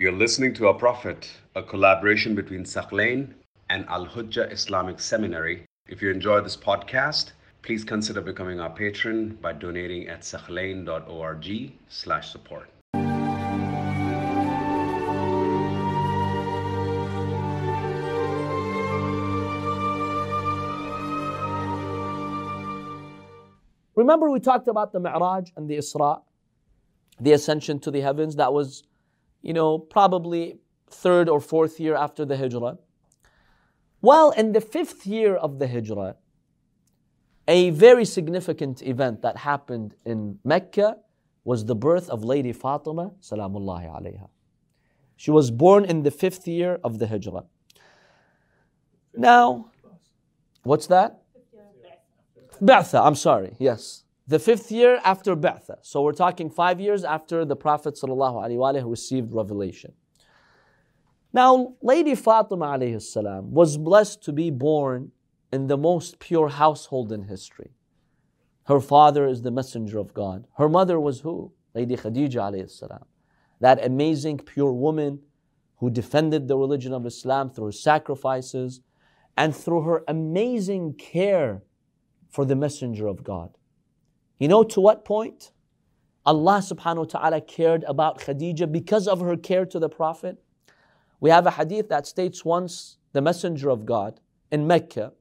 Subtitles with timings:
[0.00, 3.34] You're listening to Our Prophet, a collaboration between Thaqlain
[3.68, 5.64] and Al Hujjah Islamic Seminary.
[5.88, 7.32] If you enjoy this podcast,
[7.62, 12.70] please consider becoming our patron by donating at thaqlain.org slash support.
[23.96, 26.22] Remember, we talked about the Mi'raj and the Isra,
[27.18, 28.36] the ascension to the heavens.
[28.36, 28.84] That was,
[29.42, 30.58] you know, probably
[30.90, 32.78] third or fourth year after the Hijrah.
[34.00, 36.16] Well, in the fifth year of the Hijrah,
[37.46, 40.98] a very significant event that happened in Mecca
[41.44, 44.28] was the birth of Lady Fatima, salamullahi alayha.
[45.16, 47.44] She was born in the fifth year of the Hijrah.
[49.16, 49.70] Now,
[50.62, 51.22] what's that?
[52.62, 54.04] Ba'tha, I'm sorry, yes.
[54.28, 55.78] The fifth year after Ba'tha.
[55.80, 57.98] So we're talking five years after the Prophet
[58.84, 59.94] received revelation.
[61.32, 62.78] Now, Lady Fatima
[63.42, 65.12] was blessed to be born
[65.50, 67.70] in the most pure household in history.
[68.64, 70.46] Her father is the messenger of God.
[70.58, 71.52] Her mother was who?
[71.74, 73.02] Lady Khadija alayhi
[73.60, 75.20] That amazing pure woman
[75.78, 78.82] who defended the religion of Islam through sacrifices
[79.38, 81.62] and through her amazing care
[82.28, 83.56] for the messenger of God.
[84.38, 85.52] You know to what point?
[86.24, 90.38] Allah subhanahu wa ta'ala cared about Khadija because of her care to the Prophet.
[91.20, 94.20] We have a hadith that states once the messenger of God
[94.52, 95.12] in Mecca,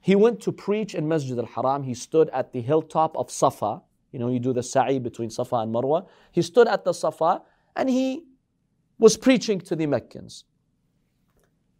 [0.00, 1.82] he went to preach in Masjid al-Haram.
[1.84, 3.82] He stood at the hilltop of Safa.
[4.10, 6.06] You know, you do the sa'i between Safa and Marwa.
[6.32, 7.42] He stood at the Safa
[7.76, 8.24] and he
[8.98, 10.44] was preaching to the Meccans.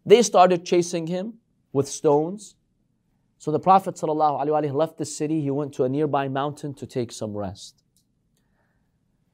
[0.05, 1.35] They started chasing him
[1.71, 2.55] with stones.
[3.42, 7.12] So the Prophet ﷺ left the city, he went to a nearby mountain to take
[7.12, 7.82] some rest.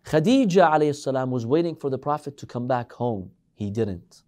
[0.04, 3.30] Khadija ﷺ was waiting for the Prophet to come back home.
[3.54, 4.22] He didn't.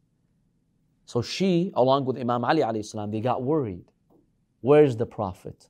[1.05, 3.85] So she, along with Imam Ali ﷺ, they got worried.
[4.63, 5.69] Where's the Prophet?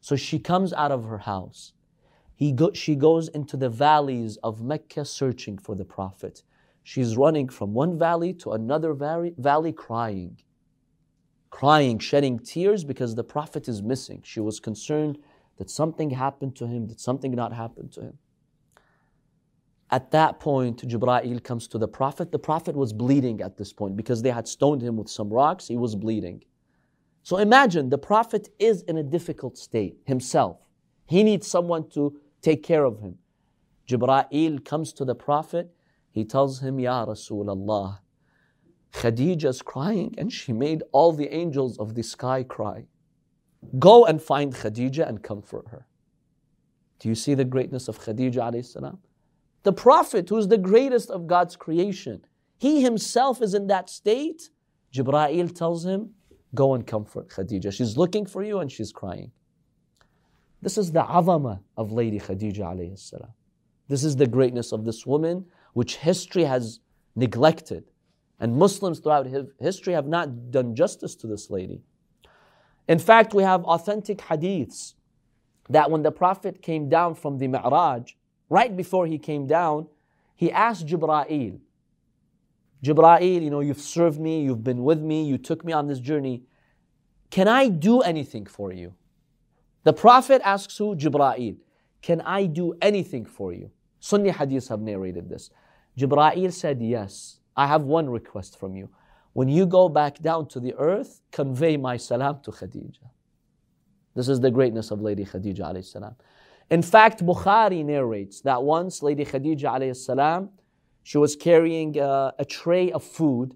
[0.00, 1.74] So she comes out of her house.
[2.34, 6.42] He go, she goes into the valleys of Mecca searching for the Prophet.
[6.82, 10.38] She's running from one valley to another valley, valley crying
[11.49, 14.21] crying, shedding tears because the Prophet is missing.
[14.23, 15.17] She was concerned
[15.57, 18.17] that something happened to him, that something not happened to him.
[19.89, 22.31] At that point, Jibra'il comes to the Prophet.
[22.31, 25.67] The Prophet was bleeding at this point because they had stoned him with some rocks.
[25.67, 26.43] He was bleeding.
[27.23, 30.57] So imagine the Prophet is in a difficult state himself.
[31.05, 33.17] He needs someone to take care of him.
[33.87, 35.73] Jibra'il comes to the Prophet.
[36.11, 37.99] He tells him, Ya Rasulullah,
[38.93, 42.85] Khadija is crying and she made all the angels of the sky cry.
[43.79, 45.87] Go and find Khadija and comfort her.
[46.99, 48.97] Do you see the greatness of Khadija?
[49.63, 52.25] The Prophet, who is the greatest of God's creation,
[52.57, 54.49] he himself is in that state.
[54.93, 56.11] Jibra'il tells him,
[56.55, 57.73] Go and comfort Khadija.
[57.73, 59.31] She's looking for you and she's crying.
[60.61, 63.27] This is the azama of Lady Khadija.
[63.87, 66.79] This is the greatness of this woman, which history has
[67.15, 67.83] neglected.
[68.39, 69.27] And Muslims throughout
[69.59, 71.81] history have not done justice to this lady.
[72.87, 74.93] In fact, we have authentic hadiths
[75.69, 78.13] that when the Prophet came down from the Mi'raj,
[78.49, 79.87] right before he came down,
[80.35, 81.59] he asked Jibra'il,
[82.83, 85.99] Jibra'il, you know, you've served me, you've been with me, you took me on this
[85.99, 86.43] journey.
[87.31, 88.93] Can I do anything for you?
[89.83, 90.95] The Prophet asks who?
[90.95, 91.57] Jibra'il.
[92.01, 93.71] Can I do anything for you?
[93.99, 95.49] Sunni hadiths have narrated this.
[95.97, 97.39] Jibra'il said yes.
[97.57, 98.89] I have one request from you.
[99.33, 103.09] When you go back down to the earth, convey my salam to Khadija.
[104.15, 106.15] This is the greatness of Lady Khadija alayhi salam.
[106.69, 110.49] In fact, Bukhari narrates that once Lady Khadija alayhi salam,
[111.03, 113.55] she was carrying a, a tray of food,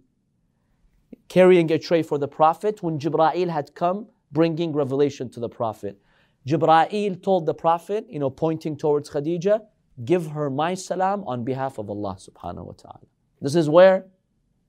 [1.28, 6.00] carrying a tray for the Prophet when Jibra'il had come bringing revelation to the Prophet.
[6.48, 9.62] Jibra'il told the Prophet, you know, pointing towards Khadija,
[10.06, 13.11] give her my salam on behalf of Allah subhanahu wa ta'ala.
[13.42, 14.06] This is where?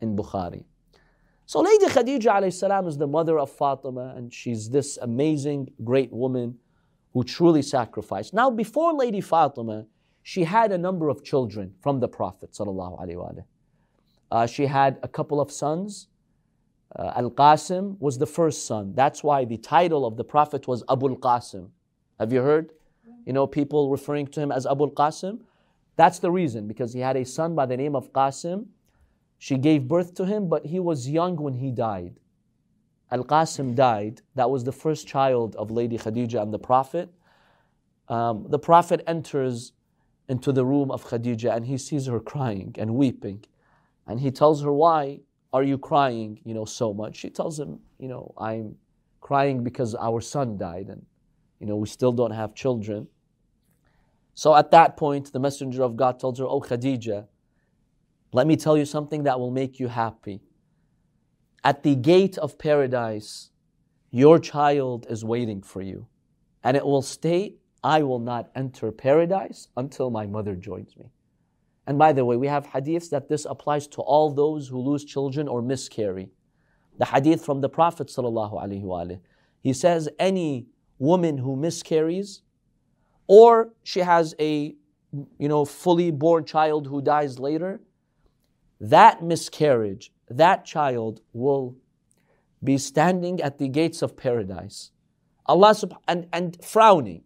[0.00, 0.64] In Bukhari.
[1.46, 6.58] So Lady Khadija salam is the mother of Fatima and she's this amazing, great woman
[7.12, 8.32] who truly sacrificed.
[8.32, 9.86] Now before Lady Fatima,
[10.22, 12.54] she had a number of children from the Prophet
[14.32, 16.08] uh, she had a couple of sons.
[16.96, 18.94] Uh, Al-Qasim was the first son.
[18.94, 21.68] That's why the title of the Prophet was Abu al-Qasim.
[22.18, 22.72] Have you heard?
[23.26, 25.40] You know, people referring to him as Abu al-Qasim.
[25.96, 28.66] That's the reason, because he had a son by the name of Qasim.
[29.38, 32.18] She gave birth to him, but he was young when he died.
[33.10, 34.22] Al Qasim died.
[34.34, 37.12] That was the first child of Lady Khadija and the Prophet.
[38.08, 39.72] Um, the Prophet enters
[40.28, 43.44] into the room of Khadija and he sees her crying and weeping.
[44.06, 45.20] And he tells her, Why
[45.52, 47.16] are you crying, you know, so much?
[47.16, 48.76] She tells him, you know, I'm
[49.20, 51.04] crying because our son died and,
[51.60, 53.06] you know, we still don't have children.
[54.34, 57.26] So at that point, the messenger of God tells her, Oh Khadija,
[58.32, 60.40] let me tell you something that will make you happy.
[61.62, 63.50] At the gate of paradise,
[64.10, 66.06] your child is waiting for you.
[66.64, 71.10] And it will state, I will not enter paradise until my mother joins me.
[71.86, 75.04] And by the way, we have hadiths that this applies to all those who lose
[75.04, 76.30] children or miscarry.
[76.98, 78.10] The hadith from the Prophet
[79.62, 80.66] he says, any
[80.98, 82.42] woman who miscarries,
[83.26, 84.74] or she has a
[85.38, 87.80] you know fully born child who dies later,
[88.80, 91.76] that miscarriage, that child will
[92.62, 94.90] be standing at the gates of paradise.
[95.46, 97.24] Allah subhanahu and, and frowning,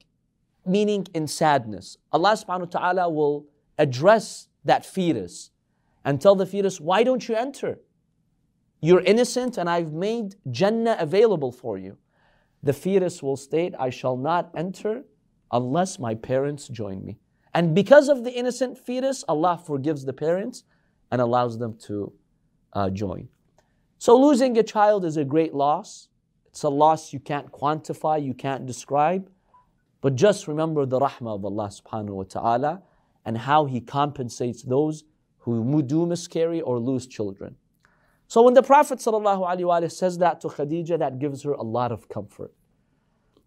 [0.65, 1.99] meaning in sadness.
[2.13, 3.47] Allah subhanahu wa ta'ala will
[3.79, 5.51] address that fetus
[6.05, 7.79] and tell the fetus, Why don't you enter?
[8.81, 11.99] You're innocent and I've made Jannah available for you.
[12.63, 15.05] The fetus will state, I shall not enter
[15.53, 17.19] unless my parents join me.
[17.55, 20.65] And because of the innocent fetus, Allah forgives the parents
[21.11, 22.13] and allows them to
[22.73, 23.29] uh, join.
[23.99, 26.09] So losing a child is a great loss.
[26.49, 29.31] It's a loss you can't quantify, you can't describe.
[30.01, 32.83] But just remember the rahmah of Allah subhanahu wa ta'ala
[33.25, 35.05] and how He compensates those
[35.39, 37.57] who do miscarry or lose children.
[38.29, 42.53] So when the Prophet says that to Khadija, that gives her a lot of comfort.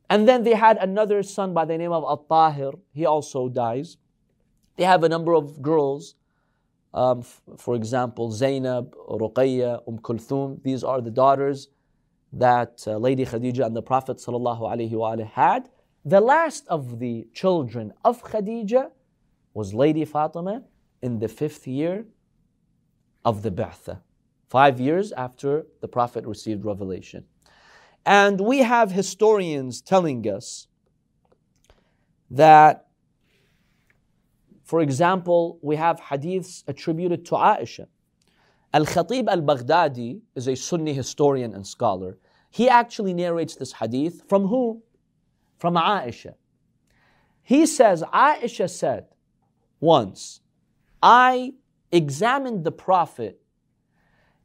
[0.10, 2.72] And then they had another son by the name of At-Tahir.
[2.92, 3.98] He also dies.
[4.76, 6.16] They have a number of girls.
[6.94, 10.64] Um, f- for example, Zainab, Ruqayya, Umm Kulthum.
[10.64, 11.68] These are the daughters
[12.34, 14.20] that uh, Lady Khadija and the Prophet
[15.34, 15.70] had.
[16.06, 18.92] The last of the children of Khadija
[19.54, 20.64] was Lady Fatima
[21.02, 22.06] in the fifth year
[23.26, 24.00] of the Ba'tha,
[24.48, 27.26] five years after the Prophet received revelation.
[28.06, 30.68] And we have historians telling us
[32.32, 32.88] that,
[34.64, 37.88] for example, we have hadiths attributed to Aisha.
[38.74, 42.18] Al Khatib al Baghdadi is a Sunni historian and scholar.
[42.52, 44.84] He actually narrates this hadith from who?
[45.58, 46.36] From Aisha.
[47.42, 49.08] He says, Aisha said,
[49.80, 50.42] once,
[51.02, 51.54] I
[51.92, 53.42] examined the Prophet,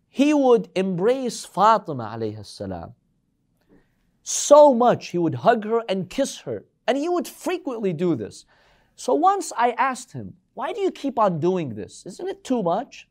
[0.09, 2.95] he would embrace Fatima alayhi salam
[4.25, 5.09] so much.
[5.09, 6.65] He would hug her and kiss her.
[6.89, 8.45] And he would frequently do this.
[8.97, 12.05] So once I asked him, Why do you keep on doing this?
[12.07, 13.09] Isn't it too much?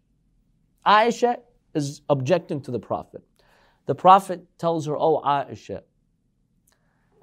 [0.86, 1.38] Aisha
[1.74, 3.24] is objecting to the Prophet.
[3.86, 5.84] The Prophet tells her, Oh, Aisha,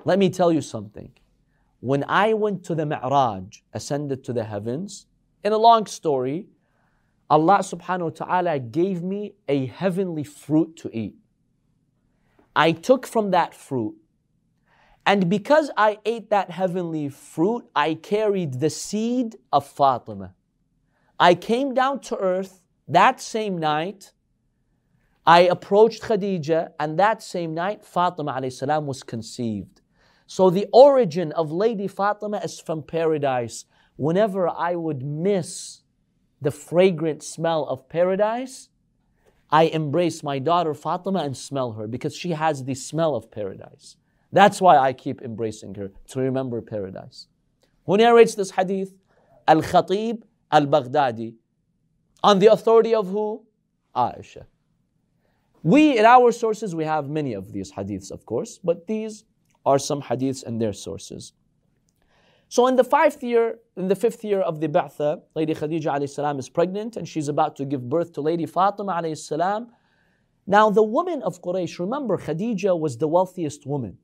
[0.05, 1.13] let me tell you something.
[1.81, 5.07] When I went to the Mi'raj, ascended to the heavens,
[5.43, 6.47] in a long story,
[7.31, 11.15] Allah subhanahu wa ta'ala gave me a heavenly fruit to eat.
[12.57, 13.97] I took from that fruit,
[15.07, 20.35] and because I ate that heavenly fruit, I carried the seed of Fatima.
[21.19, 24.13] I came down to earth that same night.
[25.27, 29.81] I approached Khadija, and that same night, Fatima salam was conceived.
[30.27, 33.67] So the origin of Lady Fatima is from paradise.
[33.97, 35.83] Whenever I would miss
[36.41, 38.70] the fragrant smell of paradise,
[39.53, 43.97] I embrace my daughter Fatima and smell her because she has the smell of paradise.
[44.33, 47.27] That's why I keep embracing her to remember paradise.
[47.87, 48.95] Who narrates this hadith?
[49.49, 50.23] Al Khatib
[50.53, 51.35] Al Baghdadi.
[52.23, 53.45] On the authority of who?
[53.95, 54.45] Aisha.
[55.63, 59.25] We, in our sources, we have many of these hadiths, of course, but these
[59.67, 61.33] are some hadiths and their sources.
[62.51, 66.39] So in the fifth year, in the fifth year of the Ba'tha, Lady Khadija salam
[66.39, 69.69] is pregnant and she's about to give birth to Lady Fatima salam.
[70.47, 73.97] Now the women of Quraysh, remember Khadija was the wealthiest woman.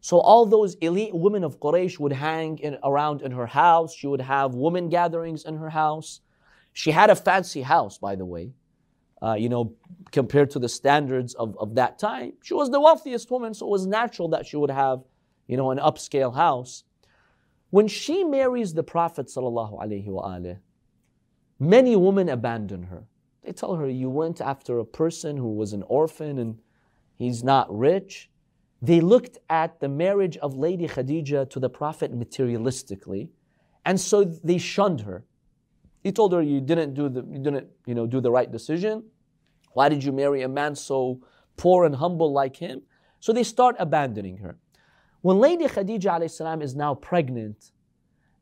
[0.00, 3.94] So all those elite women of Quraysh would hang in, around in her house.
[3.94, 6.20] She would have women gatherings in her house.
[6.74, 8.52] She had a fancy house, by the way
[9.22, 9.74] uh, you know,
[10.12, 12.32] compared to the standards of, of that time.
[12.42, 15.02] She was the wealthiest woman, so it was natural that she would have,
[15.46, 16.84] you know, an upscale house.
[17.76, 20.58] When she marries the Prophet sallallahu
[21.58, 23.04] many women abandon her.
[23.44, 26.58] They tell her, you went after a person who was an orphan and
[27.16, 28.30] he's not rich.
[28.80, 33.28] They looked at the marriage of Lady Khadija to the Prophet materialistically,
[33.84, 35.26] and so they shunned her.
[36.02, 39.04] He told her you didn't do the you didn't you know do the right decision.
[39.74, 41.20] Why did you marry a man so
[41.58, 42.84] poor and humble like him?
[43.20, 44.56] So they start abandoning her.
[45.26, 47.72] When Lady Khadija salam is now pregnant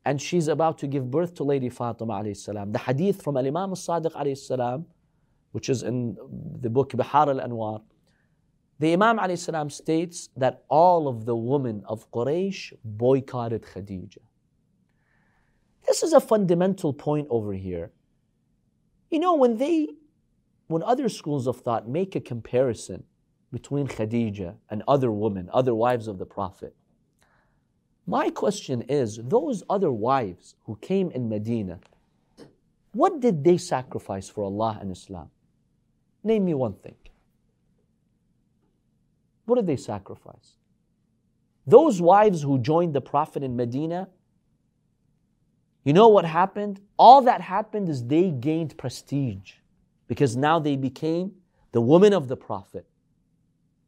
[0.05, 3.71] and she's about to give birth to Lady Fatima salam, the hadith from Al Imam
[3.71, 4.85] al Sadiq salam,
[5.51, 6.15] which is in
[6.61, 7.81] the book Bihar al-Anwar,
[8.77, 14.19] the Imam alayhi states that all of the women of Quraysh boycotted Khadija.
[15.87, 17.93] This is a fundamental point over here.
[19.09, 19.87] You know, when they,
[20.67, 23.05] when other schools of thought make a comparison
[23.55, 26.75] between Khadija and other women, other wives of the Prophet,
[28.05, 31.79] my question is those other wives who came in Medina,
[32.91, 35.29] what did they sacrifice for Allah and Islam?
[36.21, 36.97] Name me one thing.
[39.45, 40.57] What did they sacrifice?
[41.65, 44.09] Those wives who joined the Prophet in Medina,
[45.85, 46.81] you know what happened?
[46.99, 49.53] All that happened is they gained prestige
[50.09, 51.31] because now they became
[51.71, 52.85] the woman of the Prophet.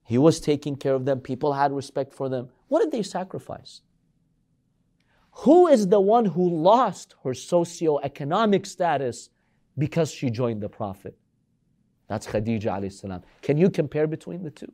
[0.07, 2.47] He was taking care of them, people had respect for them.
[2.69, 3.81] What did they sacrifice?
[5.39, 9.29] Who is the one who lost her socio-economic status
[9.77, 11.17] because she joined the Prophet?
[12.07, 13.21] That's Khadija alayhi salam.
[13.41, 14.71] Can you compare between the two?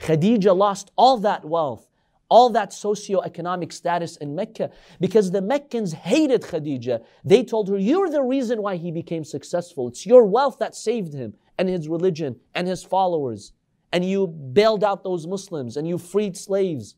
[0.00, 1.90] Khadija lost all that wealth,
[2.30, 4.70] all that socio-economic status in Mecca
[5.00, 7.04] because the Meccans hated Khadija.
[7.26, 9.88] They told her, You're the reason why he became successful.
[9.88, 13.52] It's your wealth that saved him and his religion and his followers.
[13.92, 16.96] And you bailed out those Muslims and you freed slaves.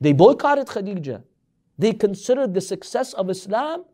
[0.00, 1.22] They boycotted Khadija.
[1.78, 3.84] They considered the success of Islam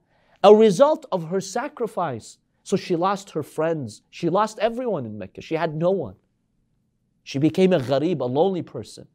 [0.42, 2.38] a result of her sacrifice.
[2.62, 4.02] So she lost her friends.
[4.10, 5.40] She lost everyone in Mecca.
[5.42, 6.16] She had no one.
[7.22, 9.06] She became a gharib, a lonely person.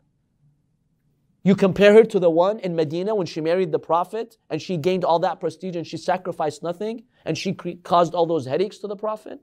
[1.43, 4.77] You compare her to the one in Medina when she married the Prophet and she
[4.77, 8.87] gained all that prestige and she sacrificed nothing and she caused all those headaches to
[8.87, 9.39] the Prophet.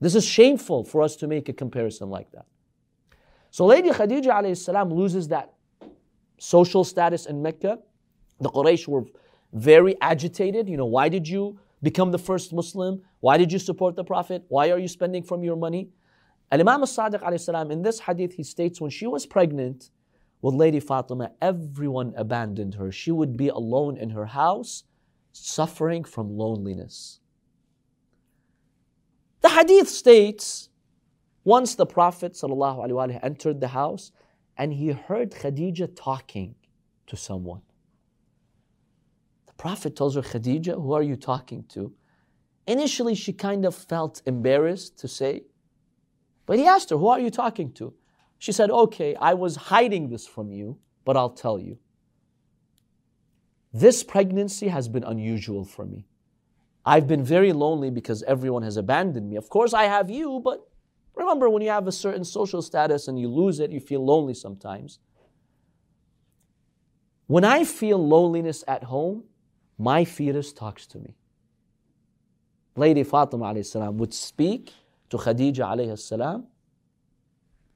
[0.00, 2.46] This is shameful for us to make a comparison like that.
[3.50, 5.54] So Lady Khadija alayhi loses that
[6.38, 7.78] social status in Mecca.
[8.40, 9.04] The Quraysh were
[9.52, 10.68] very agitated.
[10.68, 13.02] You know, why did you become the first Muslim?
[13.20, 14.44] Why did you support the Prophet?
[14.48, 15.90] Why are you spending from your money?
[16.50, 19.90] Al Imam Sadiq in this hadith, he states when she was pregnant
[20.40, 22.92] with Lady Fatima, everyone abandoned her.
[22.92, 24.84] She would be alone in her house,
[25.32, 27.17] suffering from loneliness.
[29.40, 30.68] The hadith states
[31.44, 34.12] once the Prophet ﷺ entered the house
[34.56, 36.54] and he heard Khadija talking
[37.06, 37.62] to someone.
[39.46, 41.92] The Prophet tells her, Khadija, who are you talking to?
[42.66, 45.42] Initially, she kind of felt embarrassed to say,
[46.48, 47.92] but he asked her, Who are you talking to?
[48.38, 51.78] She said, Okay, I was hiding this from you, but I'll tell you.
[53.72, 56.07] This pregnancy has been unusual for me.
[56.88, 59.36] I've been very lonely because everyone has abandoned me.
[59.36, 60.66] Of course, I have you, but
[61.14, 64.32] remember when you have a certain social status and you lose it, you feel lonely
[64.32, 64.98] sometimes.
[67.26, 69.24] When I feel loneliness at home,
[69.76, 71.14] my fetus talks to me.
[72.74, 74.72] Lady Fatima salam would speak
[75.10, 76.46] to Khadija salam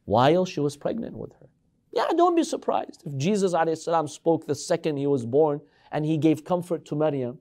[0.06, 1.48] while she was pregnant with her.
[1.92, 6.16] Yeah, don't be surprised if Jesus salam spoke the second he was born and he
[6.16, 7.40] gave comfort to Maryam.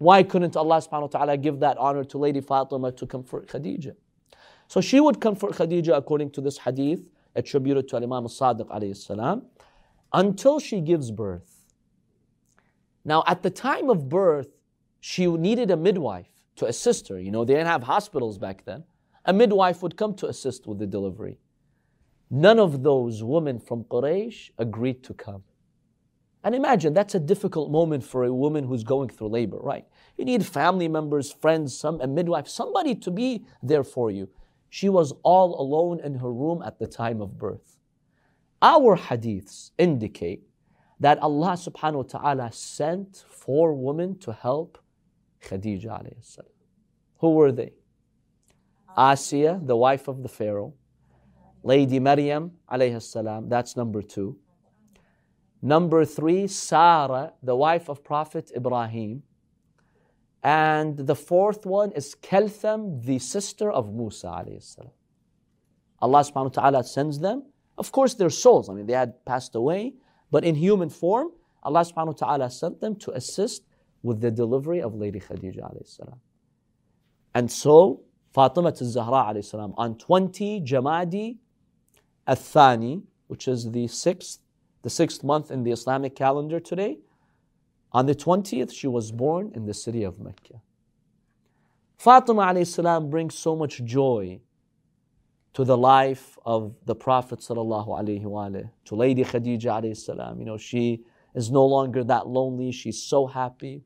[0.00, 3.94] Why couldn't Allah subhanahu wa ta'ala give that honor to Lady Fatima to comfort Khadija?
[4.66, 7.02] So she would comfort Khadija according to this hadith
[7.36, 9.42] attributed to Imam al-Sadiq alayhi salam
[10.14, 11.66] until she gives birth.
[13.04, 14.48] Now, at the time of birth,
[15.00, 17.20] she needed a midwife to assist her.
[17.20, 18.84] You know, they didn't have hospitals back then.
[19.26, 21.36] A midwife would come to assist with the delivery.
[22.30, 25.42] None of those women from Quraysh agreed to come.
[26.42, 29.84] And imagine that's a difficult moment for a woman who's going through labor, right?
[30.16, 34.28] You need family members, friends, some a midwife, somebody to be there for you.
[34.70, 37.76] She was all alone in her room at the time of birth.
[38.62, 40.42] Our hadiths indicate
[41.00, 44.78] that Allah subhanahu wa ta'ala sent four women to help
[45.42, 46.38] Khadija.
[47.18, 47.72] Who were they?
[48.96, 50.74] Asiya, the wife of the Pharaoh.
[51.62, 54.38] Lady Maryam that's number two.
[55.62, 59.22] Number three, Sarah, the wife of Prophet Ibrahim.
[60.42, 64.44] And the fourth one is Kaltham, the sister of Musa.
[66.00, 67.44] Allah subhanahu wa ta'ala sends them.
[67.76, 69.94] Of course, their souls, I mean, they had passed away,
[70.30, 71.28] but in human form,
[71.62, 73.64] Allah subhanahu wa ta'ala sent them to assist
[74.02, 76.18] with the delivery of Lady Khadija.
[77.34, 78.02] And so,
[78.32, 79.34] Fatima al-Zahra
[79.76, 81.38] on 20 Jamadi
[82.26, 84.38] al-Thani, which is the sixth,
[84.82, 86.98] the sixth month in the Islamic calendar today,
[87.92, 90.60] on the 20th, she was born in the city of Mecca.
[91.98, 94.40] Fatima salam brings so much joy
[95.52, 100.38] to the life of the Prophet sallallahu to Lady Khadija salam.
[100.38, 102.72] You know, she is no longer that lonely.
[102.72, 103.82] She's so happy.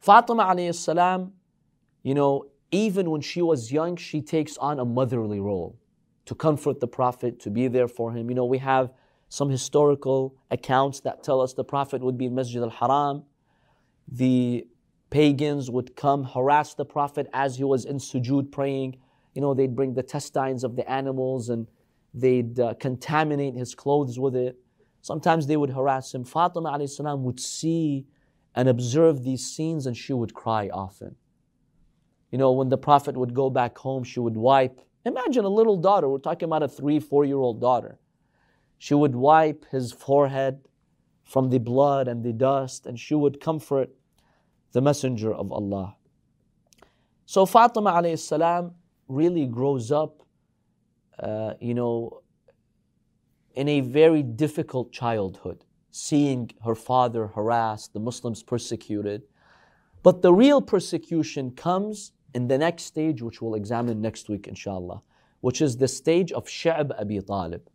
[0.00, 1.32] Fatima salam,
[2.02, 5.76] you know, even when she was young, she takes on a motherly role
[6.24, 8.28] to comfort the Prophet, to be there for him.
[8.30, 8.90] You know, we have
[9.30, 13.22] some historical accounts that tell us the Prophet would be in Masjid al Haram.
[14.08, 14.66] The
[15.08, 18.98] pagans would come harass the Prophet as he was in sujood praying.
[19.34, 21.68] You know, they'd bring the testines of the animals and
[22.12, 24.58] they'd uh, contaminate his clothes with it.
[25.00, 26.24] Sometimes they would harass him.
[26.24, 28.06] Fatima salam would see
[28.56, 31.14] and observe these scenes and she would cry often.
[32.32, 34.80] You know, when the Prophet would go back home, she would wipe.
[35.04, 38.00] Imagine a little daughter, we're talking about a three, four year old daughter.
[38.82, 40.62] She would wipe his forehead
[41.22, 43.90] from the blood and the dust, and she would comfort
[44.72, 45.96] the Messenger of Allah.
[47.26, 48.74] So Fatima alayhi salam
[49.06, 50.22] really grows up,
[51.18, 52.22] uh, you know,
[53.54, 59.24] in a very difficult childhood, seeing her father harassed, the Muslims persecuted.
[60.02, 65.02] But the real persecution comes in the next stage, which we'll examine next week, inshallah,
[65.42, 67.68] which is the stage of Sha'b Abi Talib,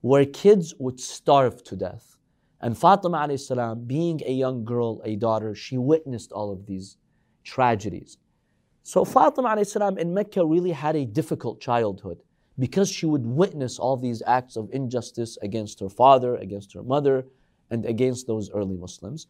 [0.00, 2.16] where kids would starve to death.
[2.60, 6.96] And Fatima salam, being a young girl, a daughter, she witnessed all of these
[7.44, 8.18] tragedies.
[8.82, 12.22] So Fatima salam in Mecca really had a difficult childhood
[12.58, 17.26] because she would witness all these acts of injustice against her father, against her mother,
[17.70, 19.26] and against those early Muslims.